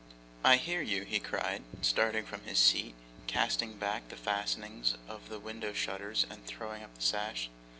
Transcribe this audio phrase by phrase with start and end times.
[0.43, 2.95] 'I hear you,' he cried, starting from his seat,
[3.27, 7.51] casting back the fastenings of the window shutters, and throwing up the sash.